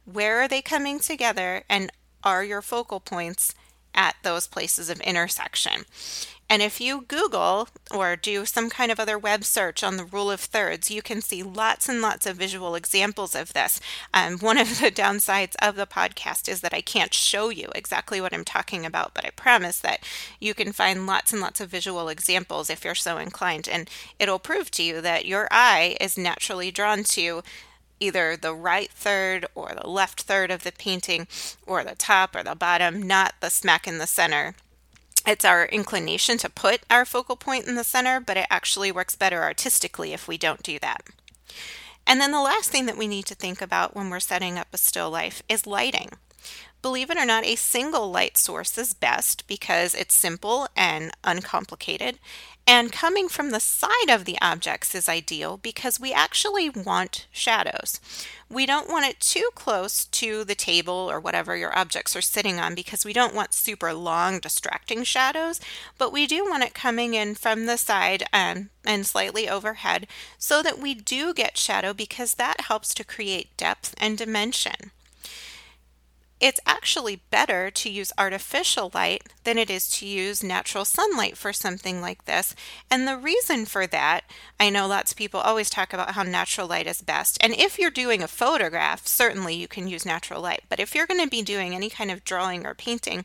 where 0.05 0.41
are 0.41 0.49
they 0.49 0.63
coming 0.63 0.99
together 0.99 1.65
and 1.69 1.91
are 2.23 2.45
your 2.45 2.63
focal 2.63 3.01
points 3.01 3.55
at 3.95 4.17
those 4.23 4.47
places 4.47 4.91
of 4.91 5.01
intersection? 5.01 5.85
And 6.49 6.61
if 6.63 6.81
you 6.81 7.03
Google 7.09 7.69
or 7.91 8.17
do 8.17 8.45
some 8.45 8.69
kind 8.69 8.93
of 8.93 9.01
other 9.01 9.19
web 9.19 9.45
search 9.45 9.83
on 9.83 9.97
the 9.97 10.05
rule 10.05 10.31
of 10.31 10.41
thirds, 10.41 10.91
you 10.91 11.01
can 11.01 11.23
see 11.23 11.43
lots 11.43 11.89
and 11.89 12.03
lots 12.03 12.27
of 12.27 12.37
visual 12.37 12.75
examples 12.75 13.35
of 13.35 13.55
this. 13.55 13.81
Um, 14.13 14.39
one 14.39 14.59
of 14.59 14.81
the 14.81 14.91
downsides 14.91 15.55
of 15.63 15.77
the 15.77 15.87
podcast 15.87 16.49
is 16.49 16.61
that 16.61 16.75
I 16.75 16.83
can't 16.83 17.15
show 17.15 17.49
you 17.49 17.69
exactly 17.75 18.21
what 18.21 18.35
I'm 18.35 18.45
talking 18.45 18.85
about, 18.85 19.15
but 19.15 19.25
I 19.25 19.31
promise 19.31 19.79
that 19.81 20.01
you 20.39 20.53
can 20.53 20.73
find 20.73 21.07
lots 21.07 21.33
and 21.33 21.41
lots 21.41 21.61
of 21.61 21.71
visual 21.71 22.09
examples 22.09 22.69
if 22.69 22.85
you're 22.85 22.95
so 22.95 23.17
inclined. 23.17 23.67
And 23.67 23.89
it'll 24.19 24.39
prove 24.39 24.71
to 24.73 24.83
you 24.83 25.01
that 25.01 25.27
your 25.27 25.49
eye 25.51 25.97
is 25.99 26.19
naturally 26.19 26.71
drawn 26.71 27.05
to 27.05 27.43
either 28.01 28.37
the 28.37 28.55
right 28.55 28.91
third 28.91 29.47
or 29.55 29.73
the 29.75 29.89
left 29.89 30.23
third 30.23 30.51
of 30.51 30.63
the 30.63 30.73
painting 30.73 31.27
or 31.67 31.85
the 31.85 31.95
top 31.95 32.35
or 32.35 32.43
the 32.43 32.55
bottom, 32.55 33.03
not 33.03 33.35
the 33.41 33.51
smack 33.51 33.87
in 33.87 33.99
the 33.99 34.07
center. 34.07 34.55
It's 35.27 35.45
our 35.45 35.65
inclination 35.67 36.37
to 36.39 36.51
put 36.51 36.83
our 36.91 37.05
focal 37.05 37.37
point 37.37 37.67
in 37.67 37.77
the 37.77 37.85
center, 37.85 38.21
but 38.21 38.37
it 38.37 38.47
actually 38.51 38.93
works 38.93 39.17
better 39.17 39.43
artistically 39.43 40.13
if 40.13 40.29
we 40.29 40.37
don't 40.37 40.63
do 40.63 40.79
that. 40.81 41.03
And 42.07 42.21
then 42.21 42.33
the 42.33 42.41
last 42.41 42.71
thing 42.71 42.85
that 42.87 42.99
we 42.99 43.09
need 43.09 43.25
to 43.27 43.35
think 43.35 43.63
about 43.63 43.97
when 43.97 44.11
we're 44.11 44.21
setting 44.21 44.59
up 44.59 44.69
a 44.73 44.79
still 44.79 45.11
life 45.11 45.43
is 45.49 45.67
lighting. 45.67 46.11
Believe 46.85 47.09
it 47.09 47.17
or 47.17 47.25
not, 47.25 47.47
a 47.47 47.57
single 47.57 48.11
light 48.11 48.37
source 48.37 48.77
is 48.77 48.93
best 48.93 49.47
because 49.47 49.95
it's 49.95 50.15
simple 50.15 50.69
and 50.77 51.13
uncomplicated. 51.25 52.19
And 52.67 52.93
coming 52.93 53.31
from 53.31 53.53
the 53.53 53.59
side 53.59 54.11
of 54.11 54.27
the 54.27 54.37
objects 54.43 54.95
is 54.95 55.09
ideal 55.09 55.57
because 55.57 55.99
we 55.99 56.13
actually 56.13 56.69
want 56.69 57.27
shadows. 57.33 58.03
We 58.51 58.67
don't 58.67 58.91
want 58.91 59.07
it 59.07 59.19
too 59.21 59.49
close 59.55 60.05
to 60.05 60.45
the 60.45 60.55
table 60.55 61.09
or 61.11 61.19
whatever 61.19 61.57
your 61.57 61.75
objects 61.75 62.15
are 62.17 62.21
sitting 62.21 62.61
on 62.61 62.75
because 62.75 63.03
we 63.03 63.15
don't 63.15 63.35
want 63.35 63.55
super 63.55 63.95
long 63.95 64.39
distracting 64.39 65.05
shadows, 65.05 65.63
but 65.97 66.13
we 66.13 66.27
do 66.27 66.45
want 66.45 66.65
it 66.65 66.75
coming 66.75 67.15
in 67.15 67.35
from 67.35 67.65
the 67.65 67.79
side 67.79 68.25
and, 68.31 68.69
and 68.85 69.07
slightly 69.07 69.49
overhead 69.49 70.07
so 70.37 70.63
that 70.63 70.79
we 70.79 70.93
do 70.93 71.33
get 71.33 71.57
shadow 71.57 71.95
because 71.95 72.35
that 72.35 72.61
helps 72.69 72.93
to 72.93 73.05
create 73.05 73.57
depth 73.57 73.95
and 73.97 74.19
dimension 74.19 74.91
it's 76.45 76.61
actually 76.67 77.23
better 77.31 77.71
to 77.71 77.89
use 77.89 78.13
artificial 78.19 78.91
light 78.93 79.23
than 79.45 79.57
it 79.57 79.71
is 79.71 79.89
to 79.89 80.07
use 80.07 80.45
natural 80.45 80.85
sunlight 80.85 81.39
for 81.39 81.55
something 81.55 82.03
like 82.03 82.27
this. 82.27 82.55
And 82.91 83.09
the 83.09 83.17
reason 83.17 83.65
for 83.65 83.87
that, 83.87 84.25
I 84.61 84.69
know 84.69 84.87
lots 84.87 85.13
of 85.13 85.17
people 85.17 85.41
always 85.41 85.71
talk 85.71 85.95
about 85.95 86.11
how 86.11 86.23
natural 86.23 86.67
light 86.67 86.87
is 86.87 87.01
best. 87.01 87.39
And 87.41 87.55
if 87.55 87.79
you're 87.79 87.91
doing 87.91 88.23
a 88.23 88.29
photograph, 88.29 89.07
certainly 89.07 89.55
you 89.55 89.67
can 89.67 89.89
use 89.89 90.05
natural 90.05 90.43
light. 90.43 90.65
But 90.69 90.81
if 90.81 90.95
you're 90.95 91.07
going 91.07 91.25
to 91.25 91.31
be 91.31 91.41
doing 91.41 91.75
any 91.75 91.89
kind 91.89 92.11
of 92.11 92.25
drawing 92.25 92.67
or 92.67 92.75
painting, 92.75 93.25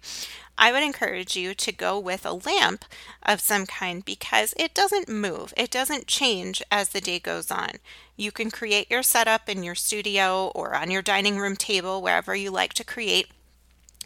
I 0.59 0.73
would 0.73 0.83
encourage 0.83 1.37
you 1.37 1.55
to 1.55 1.71
go 1.71 1.97
with 1.97 2.25
a 2.25 2.33
lamp 2.33 2.83
of 3.23 3.39
some 3.39 3.65
kind 3.65 4.03
because 4.03 4.53
it 4.57 4.73
doesn't 4.73 5.07
move, 5.07 5.53
it 5.55 5.71
doesn't 5.71 6.05
change 6.05 6.61
as 6.69 6.89
the 6.89 6.99
day 7.01 7.17
goes 7.17 7.49
on. 7.49 7.71
You 8.17 8.33
can 8.33 8.51
create 8.51 8.91
your 8.91 9.01
setup 9.01 9.47
in 9.47 9.63
your 9.63 9.75
studio 9.75 10.51
or 10.53 10.75
on 10.75 10.91
your 10.91 11.01
dining 11.01 11.39
room 11.39 11.55
table, 11.55 12.01
wherever 12.01 12.35
you 12.35 12.51
like 12.51 12.73
to 12.73 12.83
create 12.83 13.27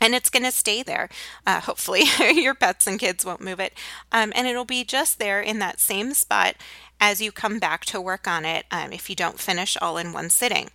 and 0.03 0.13
it's 0.13 0.29
going 0.29 0.43
to 0.43 0.51
stay 0.51 0.83
there. 0.83 1.07
Uh, 1.47 1.61
hopefully, 1.61 2.03
your 2.33 2.53
pets 2.53 2.85
and 2.87 2.99
kids 2.99 3.23
won't 3.23 3.39
move 3.39 3.61
it. 3.61 3.73
Um, 4.11 4.33
and 4.35 4.47
it'll 4.47 4.65
be 4.65 4.83
just 4.83 5.17
there 5.17 5.39
in 5.39 5.59
that 5.59 5.79
same 5.79 6.13
spot 6.13 6.55
as 6.99 7.21
you 7.21 7.31
come 7.31 7.57
back 7.57 7.85
to 7.85 8.01
work 8.01 8.27
on 8.27 8.43
it 8.43 8.65
um, 8.69 8.91
if 8.91 9.09
you 9.09 9.15
don't 9.15 9.39
finish 9.39 9.77
all 9.81 9.97
in 9.97 10.11
one 10.11 10.29
sitting. 10.29 10.69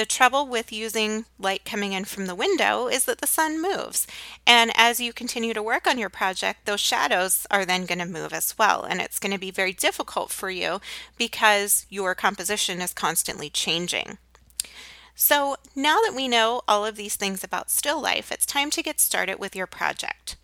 The 0.00 0.06
trouble 0.06 0.46
with 0.46 0.72
using 0.72 1.26
light 1.38 1.66
coming 1.66 1.92
in 1.92 2.06
from 2.06 2.24
the 2.24 2.34
window 2.34 2.88
is 2.88 3.04
that 3.04 3.20
the 3.20 3.26
sun 3.26 3.60
moves. 3.60 4.06
And 4.46 4.72
as 4.74 4.98
you 4.98 5.12
continue 5.12 5.52
to 5.52 5.62
work 5.62 5.86
on 5.86 5.98
your 5.98 6.08
project, 6.08 6.64
those 6.64 6.80
shadows 6.80 7.46
are 7.50 7.66
then 7.66 7.84
going 7.84 7.98
to 7.98 8.06
move 8.06 8.32
as 8.32 8.56
well. 8.56 8.82
And 8.82 9.02
it's 9.02 9.18
going 9.18 9.34
to 9.34 9.38
be 9.38 9.50
very 9.50 9.74
difficult 9.74 10.30
for 10.30 10.48
you 10.48 10.80
because 11.18 11.84
your 11.90 12.14
composition 12.14 12.80
is 12.80 12.94
constantly 12.94 13.50
changing. 13.50 14.16
So 15.14 15.56
now 15.76 15.98
that 16.02 16.14
we 16.16 16.28
know 16.28 16.62
all 16.66 16.86
of 16.86 16.96
these 16.96 17.16
things 17.16 17.44
about 17.44 17.70
still 17.70 18.00
life, 18.00 18.32
it's 18.32 18.46
time 18.46 18.70
to 18.70 18.82
get 18.82 19.00
started 19.00 19.38
with 19.38 19.54
your 19.54 19.66
project. 19.66 20.36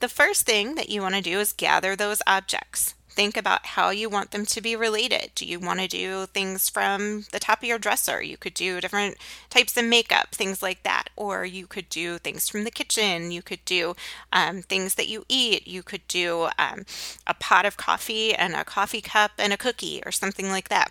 The 0.00 0.10
first 0.10 0.44
thing 0.44 0.74
that 0.74 0.90
you 0.90 1.00
want 1.00 1.14
to 1.14 1.22
do 1.22 1.40
is 1.40 1.54
gather 1.54 1.96
those 1.96 2.20
objects. 2.26 2.92
Think 3.20 3.36
about 3.36 3.66
how 3.66 3.90
you 3.90 4.08
want 4.08 4.30
them 4.30 4.46
to 4.46 4.62
be 4.62 4.74
related. 4.74 5.32
Do 5.34 5.44
you 5.44 5.60
want 5.60 5.78
to 5.80 5.86
do 5.86 6.24
things 6.24 6.70
from 6.70 7.26
the 7.32 7.38
top 7.38 7.58
of 7.58 7.68
your 7.68 7.78
dresser? 7.78 8.22
You 8.22 8.38
could 8.38 8.54
do 8.54 8.80
different 8.80 9.18
types 9.50 9.76
of 9.76 9.84
makeup, 9.84 10.28
things 10.34 10.62
like 10.62 10.84
that. 10.84 11.10
Or 11.16 11.44
you 11.44 11.66
could 11.66 11.90
do 11.90 12.16
things 12.16 12.48
from 12.48 12.64
the 12.64 12.70
kitchen. 12.70 13.30
You 13.30 13.42
could 13.42 13.62
do 13.66 13.94
um, 14.32 14.62
things 14.62 14.94
that 14.94 15.06
you 15.06 15.26
eat. 15.28 15.68
You 15.68 15.82
could 15.82 16.08
do 16.08 16.48
um, 16.58 16.86
a 17.26 17.34
pot 17.34 17.66
of 17.66 17.76
coffee 17.76 18.34
and 18.34 18.54
a 18.54 18.64
coffee 18.64 19.02
cup 19.02 19.32
and 19.36 19.52
a 19.52 19.58
cookie 19.58 20.02
or 20.06 20.12
something 20.12 20.48
like 20.48 20.70
that. 20.70 20.90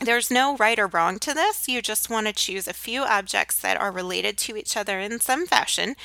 There's 0.00 0.30
no 0.30 0.56
right 0.58 0.78
or 0.78 0.86
wrong 0.86 1.18
to 1.18 1.34
this. 1.34 1.66
You 1.66 1.82
just 1.82 2.08
want 2.08 2.28
to 2.28 2.32
choose 2.32 2.68
a 2.68 2.72
few 2.72 3.02
objects 3.02 3.58
that 3.62 3.80
are 3.80 3.90
related 3.90 4.38
to 4.38 4.56
each 4.56 4.76
other 4.76 5.00
in 5.00 5.18
some 5.18 5.48
fashion. 5.48 5.96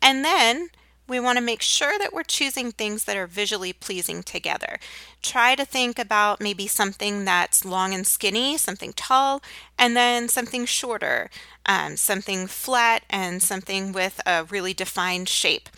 And 0.00 0.24
then 0.24 0.68
we 1.08 1.18
want 1.18 1.38
to 1.38 1.44
make 1.44 1.62
sure 1.62 1.98
that 1.98 2.12
we're 2.12 2.22
choosing 2.22 2.70
things 2.70 3.04
that 3.04 3.16
are 3.16 3.26
visually 3.26 3.72
pleasing 3.72 4.22
together. 4.22 4.78
Try 5.22 5.54
to 5.54 5.64
think 5.64 5.98
about 5.98 6.40
maybe 6.40 6.66
something 6.66 7.24
that's 7.24 7.64
long 7.64 7.94
and 7.94 8.06
skinny, 8.06 8.58
something 8.58 8.92
tall, 8.92 9.42
and 9.78 9.96
then 9.96 10.28
something 10.28 10.66
shorter, 10.66 11.30
um, 11.64 11.96
something 11.96 12.46
flat, 12.46 13.04
and 13.08 13.42
something 13.42 13.92
with 13.92 14.20
a 14.26 14.44
really 14.44 14.74
defined 14.74 15.28
shape. 15.28 15.70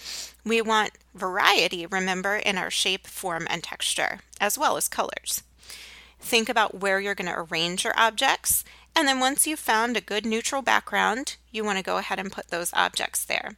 We 0.44 0.60
want 0.60 0.92
variety, 1.14 1.86
remember, 1.86 2.36
in 2.36 2.58
our 2.58 2.70
shape, 2.70 3.06
form, 3.06 3.46
and 3.48 3.62
texture, 3.62 4.20
as 4.40 4.58
well 4.58 4.76
as 4.76 4.88
colors. 4.88 5.44
Think 6.18 6.48
about 6.48 6.80
where 6.80 7.00
you're 7.00 7.14
going 7.14 7.32
to 7.32 7.46
arrange 7.50 7.84
your 7.84 7.94
objects, 7.96 8.64
and 8.96 9.06
then 9.06 9.20
once 9.20 9.46
you've 9.46 9.60
found 9.60 9.96
a 9.96 10.00
good 10.00 10.26
neutral 10.26 10.60
background, 10.60 11.36
you 11.52 11.62
want 11.62 11.78
to 11.78 11.84
go 11.84 11.98
ahead 11.98 12.18
and 12.18 12.32
put 12.32 12.48
those 12.48 12.72
objects 12.74 13.24
there. 13.24 13.56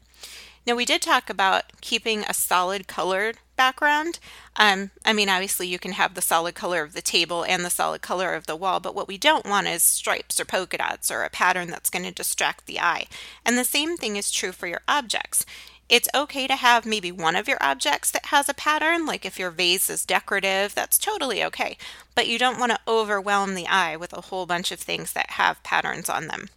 Now, 0.64 0.76
we 0.76 0.84
did 0.84 1.02
talk 1.02 1.28
about 1.28 1.64
keeping 1.80 2.20
a 2.20 2.34
solid 2.34 2.86
colored 2.86 3.38
background. 3.56 4.20
Um, 4.56 4.90
I 5.04 5.12
mean, 5.12 5.28
obviously, 5.28 5.66
you 5.66 5.78
can 5.78 5.92
have 5.92 6.14
the 6.14 6.22
solid 6.22 6.54
color 6.54 6.82
of 6.82 6.92
the 6.92 7.02
table 7.02 7.44
and 7.44 7.64
the 7.64 7.70
solid 7.70 8.00
color 8.00 8.34
of 8.34 8.46
the 8.46 8.54
wall, 8.54 8.78
but 8.78 8.94
what 8.94 9.08
we 9.08 9.18
don't 9.18 9.44
want 9.44 9.66
is 9.66 9.82
stripes 9.82 10.38
or 10.40 10.44
polka 10.44 10.78
dots 10.78 11.10
or 11.10 11.22
a 11.22 11.30
pattern 11.30 11.68
that's 11.68 11.90
going 11.90 12.04
to 12.04 12.12
distract 12.12 12.66
the 12.66 12.78
eye. 12.78 13.06
And 13.44 13.58
the 13.58 13.64
same 13.64 13.96
thing 13.96 14.16
is 14.16 14.30
true 14.30 14.52
for 14.52 14.68
your 14.68 14.82
objects. 14.86 15.44
It's 15.88 16.08
okay 16.14 16.46
to 16.46 16.56
have 16.56 16.86
maybe 16.86 17.10
one 17.12 17.36
of 17.36 17.48
your 17.48 17.58
objects 17.60 18.12
that 18.12 18.26
has 18.26 18.48
a 18.48 18.54
pattern, 18.54 19.04
like 19.04 19.26
if 19.26 19.38
your 19.38 19.50
vase 19.50 19.90
is 19.90 20.06
decorative, 20.06 20.74
that's 20.74 20.96
totally 20.96 21.42
okay. 21.44 21.76
But 22.14 22.28
you 22.28 22.38
don't 22.38 22.58
want 22.58 22.70
to 22.72 22.80
overwhelm 22.86 23.54
the 23.54 23.66
eye 23.66 23.96
with 23.96 24.12
a 24.12 24.22
whole 24.22 24.46
bunch 24.46 24.70
of 24.70 24.78
things 24.78 25.12
that 25.12 25.32
have 25.32 25.62
patterns 25.64 26.08
on 26.08 26.28
them. 26.28 26.48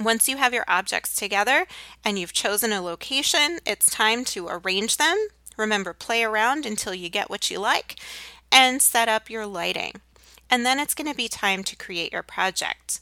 Once 0.00 0.28
you 0.28 0.36
have 0.36 0.54
your 0.54 0.64
objects 0.68 1.14
together 1.16 1.66
and 2.04 2.18
you've 2.18 2.32
chosen 2.32 2.72
a 2.72 2.80
location, 2.80 3.58
it's 3.66 3.90
time 3.90 4.24
to 4.24 4.46
arrange 4.48 4.96
them. 4.96 5.16
Remember, 5.56 5.92
play 5.92 6.22
around 6.22 6.64
until 6.64 6.94
you 6.94 7.08
get 7.08 7.28
what 7.28 7.50
you 7.50 7.58
like 7.58 7.96
and 8.52 8.80
set 8.80 9.08
up 9.08 9.28
your 9.28 9.44
lighting. 9.44 9.92
And 10.48 10.64
then 10.64 10.78
it's 10.78 10.94
going 10.94 11.10
to 11.10 11.16
be 11.16 11.28
time 11.28 11.64
to 11.64 11.76
create 11.76 12.12
your 12.12 12.22
project. 12.22 13.00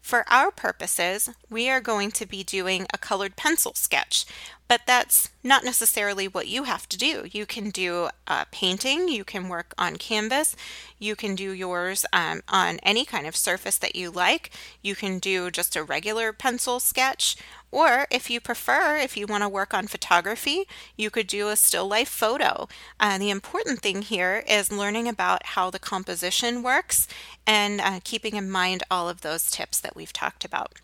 For 0.00 0.24
our 0.28 0.50
purposes, 0.50 1.28
we 1.50 1.68
are 1.68 1.80
going 1.80 2.12
to 2.12 2.24
be 2.24 2.42
doing 2.42 2.86
a 2.94 2.98
colored 2.98 3.36
pencil 3.36 3.74
sketch, 3.74 4.24
but 4.68 4.82
that's 4.86 5.30
not 5.42 5.64
necessarily 5.64 6.28
what 6.28 6.46
you 6.46 6.64
have 6.64 6.86
to 6.90 6.98
do. 6.98 7.24
You 7.30 7.46
can 7.46 7.70
do 7.70 8.10
a 8.26 8.46
painting, 8.52 9.08
you 9.08 9.24
can 9.24 9.48
work 9.48 9.72
on 9.78 9.96
canvas, 9.96 10.54
you 10.98 11.16
can 11.16 11.34
do 11.34 11.52
yours 11.52 12.04
um, 12.12 12.42
on 12.48 12.78
any 12.82 13.06
kind 13.06 13.26
of 13.26 13.34
surface 13.34 13.78
that 13.78 13.96
you 13.96 14.10
like. 14.10 14.50
You 14.82 14.94
can 14.94 15.18
do 15.18 15.50
just 15.50 15.74
a 15.74 15.82
regular 15.82 16.34
pencil 16.34 16.80
sketch, 16.80 17.36
or 17.70 18.06
if 18.10 18.28
you 18.28 18.40
prefer, 18.40 18.98
if 18.98 19.16
you 19.16 19.26
want 19.26 19.42
to 19.42 19.48
work 19.48 19.72
on 19.72 19.86
photography, 19.86 20.66
you 20.96 21.10
could 21.10 21.26
do 21.26 21.48
a 21.48 21.56
still 21.56 21.88
life 21.88 22.08
photo. 22.08 22.68
Uh, 23.00 23.16
the 23.16 23.30
important 23.30 23.80
thing 23.80 24.02
here 24.02 24.44
is 24.46 24.70
learning 24.70 25.08
about 25.08 25.46
how 25.46 25.70
the 25.70 25.78
composition 25.78 26.62
works 26.62 27.08
and 27.46 27.80
uh, 27.80 28.00
keeping 28.04 28.36
in 28.36 28.50
mind 28.50 28.82
all 28.90 29.08
of 29.08 29.22
those 29.22 29.50
tips 29.50 29.80
that 29.80 29.96
we've 29.96 30.12
talked 30.12 30.44
about. 30.44 30.78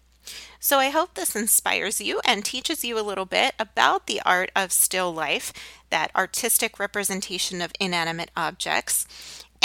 So 0.60 0.78
I 0.78 0.90
hope 0.90 1.14
this 1.14 1.36
inspires 1.36 2.00
you 2.00 2.20
and 2.24 2.44
teaches 2.44 2.84
you 2.84 2.98
a 2.98 3.02
little 3.02 3.26
bit 3.26 3.54
about 3.58 4.06
the 4.06 4.20
art 4.24 4.50
of 4.56 4.72
still 4.72 5.12
life, 5.12 5.52
that 5.90 6.10
artistic 6.16 6.78
representation 6.78 7.60
of 7.60 7.72
inanimate 7.78 8.30
objects. 8.36 9.06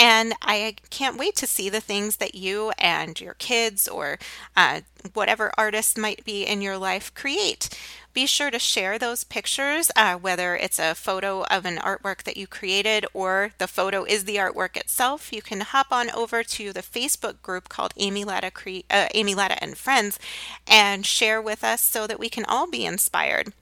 And 0.00 0.32
I 0.40 0.76
can't 0.88 1.18
wait 1.18 1.36
to 1.36 1.46
see 1.46 1.68
the 1.68 1.80
things 1.80 2.16
that 2.16 2.34
you 2.34 2.72
and 2.78 3.20
your 3.20 3.34
kids 3.34 3.86
or 3.86 4.18
uh, 4.56 4.80
whatever 5.12 5.52
artists 5.58 5.98
might 5.98 6.24
be 6.24 6.44
in 6.44 6.62
your 6.62 6.78
life 6.78 7.12
create. 7.14 7.68
Be 8.12 8.26
sure 8.26 8.50
to 8.50 8.58
share 8.58 8.98
those 8.98 9.22
pictures, 9.22 9.92
uh, 9.94 10.16
whether 10.16 10.56
it's 10.56 10.80
a 10.80 10.96
photo 10.96 11.44
of 11.44 11.64
an 11.64 11.76
artwork 11.76 12.24
that 12.24 12.36
you 12.36 12.48
created 12.48 13.06
or 13.14 13.52
the 13.58 13.68
photo 13.68 14.02
is 14.02 14.24
the 14.24 14.34
artwork 14.34 14.76
itself. 14.76 15.32
You 15.32 15.42
can 15.42 15.60
hop 15.60 15.92
on 15.92 16.10
over 16.10 16.42
to 16.42 16.72
the 16.72 16.82
Facebook 16.82 17.40
group 17.40 17.68
called 17.68 17.94
Amy 17.96 18.24
Latta, 18.24 18.50
Cre- 18.50 18.86
uh, 18.90 19.06
Amy 19.14 19.36
Latta 19.36 19.62
and 19.62 19.78
Friends 19.78 20.18
and 20.66 21.06
share 21.06 21.40
with 21.40 21.62
us 21.62 21.82
so 21.82 22.08
that 22.08 22.18
we 22.18 22.28
can 22.28 22.44
all 22.46 22.68
be 22.68 22.84
inspired. 22.84 23.52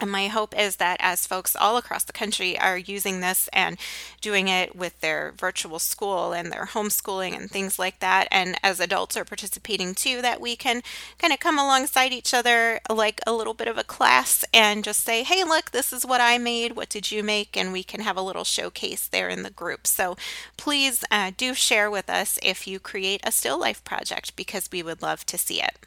And 0.00 0.10
my 0.10 0.28
hope 0.28 0.56
is 0.58 0.76
that 0.76 0.98
as 1.00 1.26
folks 1.26 1.56
all 1.56 1.76
across 1.76 2.04
the 2.04 2.12
country 2.12 2.58
are 2.58 2.76
using 2.76 3.20
this 3.20 3.48
and 3.52 3.78
doing 4.20 4.48
it 4.48 4.76
with 4.76 5.00
their 5.00 5.32
virtual 5.36 5.78
school 5.78 6.32
and 6.32 6.52
their 6.52 6.66
homeschooling 6.66 7.36
and 7.36 7.50
things 7.50 7.78
like 7.78 8.00
that, 8.00 8.28
and 8.30 8.58
as 8.62 8.78
adults 8.78 9.16
are 9.16 9.24
participating 9.24 9.94
too, 9.94 10.20
that 10.20 10.40
we 10.40 10.54
can 10.54 10.82
kind 11.18 11.32
of 11.32 11.40
come 11.40 11.58
alongside 11.58 12.12
each 12.12 12.34
other 12.34 12.80
like 12.90 13.20
a 13.26 13.32
little 13.32 13.54
bit 13.54 13.68
of 13.68 13.78
a 13.78 13.84
class 13.84 14.44
and 14.52 14.84
just 14.84 15.00
say, 15.00 15.22
hey, 15.22 15.44
look, 15.44 15.70
this 15.70 15.92
is 15.92 16.04
what 16.04 16.20
I 16.20 16.38
made. 16.38 16.76
What 16.76 16.90
did 16.90 17.10
you 17.10 17.22
make? 17.22 17.56
And 17.56 17.72
we 17.72 17.82
can 17.82 18.00
have 18.00 18.16
a 18.16 18.22
little 18.22 18.44
showcase 18.44 19.08
there 19.08 19.28
in 19.28 19.42
the 19.42 19.50
group. 19.50 19.86
So 19.86 20.16
please 20.56 21.04
uh, 21.10 21.32
do 21.36 21.54
share 21.54 21.90
with 21.90 22.10
us 22.10 22.38
if 22.42 22.66
you 22.66 22.78
create 22.78 23.20
a 23.24 23.32
still 23.32 23.58
life 23.58 23.82
project 23.82 24.36
because 24.36 24.68
we 24.70 24.82
would 24.82 25.00
love 25.00 25.24
to 25.26 25.38
see 25.38 25.62
it. 25.62 25.78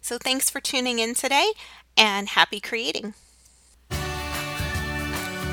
So 0.00 0.16
thanks 0.16 0.48
for 0.48 0.60
tuning 0.60 1.00
in 1.00 1.14
today 1.14 1.52
and 1.96 2.28
happy 2.28 2.60
creating. 2.60 3.12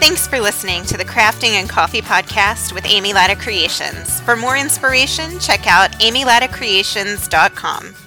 Thanks 0.05 0.27
for 0.27 0.39
listening 0.39 0.85
to 0.85 0.97
the 0.97 1.03
Crafting 1.03 1.53
and 1.53 1.67
Coffee 1.67 1.99
podcast 1.99 2.73
with 2.73 2.85
Amy 2.85 3.11
Latta 3.11 3.35
Creations. 3.35 4.21
For 4.21 4.35
more 4.35 4.55
inspiration, 4.55 5.39
check 5.39 5.65
out 5.65 5.93
amylattacreations.com. 5.93 8.04